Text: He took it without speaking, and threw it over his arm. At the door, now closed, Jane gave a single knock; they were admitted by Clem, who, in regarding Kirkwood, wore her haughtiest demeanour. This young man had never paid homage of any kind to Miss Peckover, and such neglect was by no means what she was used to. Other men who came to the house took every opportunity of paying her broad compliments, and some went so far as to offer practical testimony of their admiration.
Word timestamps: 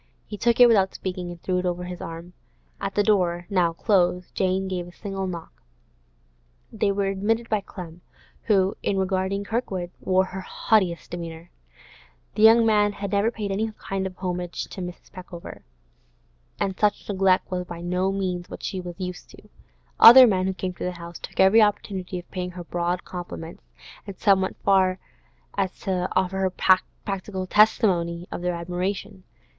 He 0.25 0.35
took 0.35 0.59
it 0.59 0.65
without 0.67 0.95
speaking, 0.95 1.29
and 1.29 1.39
threw 1.43 1.59
it 1.59 1.65
over 1.67 1.83
his 1.83 2.01
arm. 2.01 2.33
At 2.79 2.95
the 2.95 3.03
door, 3.03 3.45
now 3.51 3.71
closed, 3.71 4.33
Jane 4.33 4.67
gave 4.67 4.87
a 4.87 4.91
single 4.91 5.27
knock; 5.27 5.61
they 6.73 6.91
were 6.91 7.05
admitted 7.05 7.47
by 7.49 7.61
Clem, 7.61 8.01
who, 8.45 8.73
in 8.81 8.97
regarding 8.97 9.43
Kirkwood, 9.43 9.91
wore 9.99 10.25
her 10.25 10.41
haughtiest 10.41 11.11
demeanour. 11.11 11.51
This 12.33 12.45
young 12.45 12.65
man 12.65 12.93
had 12.93 13.11
never 13.11 13.29
paid 13.29 13.51
homage 13.51 13.61
of 13.69 13.77
any 13.91 14.09
kind 14.09 14.63
to 14.71 14.81
Miss 14.81 15.07
Peckover, 15.11 15.61
and 16.59 16.79
such 16.79 17.07
neglect 17.07 17.51
was 17.51 17.65
by 17.65 17.81
no 17.81 18.11
means 18.11 18.49
what 18.49 18.63
she 18.63 18.81
was 18.81 18.99
used 18.99 19.29
to. 19.29 19.49
Other 19.99 20.25
men 20.25 20.47
who 20.47 20.55
came 20.55 20.73
to 20.73 20.83
the 20.83 20.93
house 20.93 21.19
took 21.19 21.39
every 21.39 21.61
opportunity 21.61 22.17
of 22.17 22.31
paying 22.31 22.49
her 22.49 22.63
broad 22.63 23.03
compliments, 23.03 23.69
and 24.07 24.17
some 24.17 24.41
went 24.41 24.57
so 24.57 24.63
far 24.63 24.99
as 25.55 25.79
to 25.81 26.09
offer 26.15 26.49
practical 27.05 27.45
testimony 27.45 28.27
of 28.31 28.41
their 28.41 28.55
admiration. 28.55 29.21